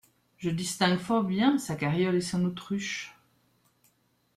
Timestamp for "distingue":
0.49-0.97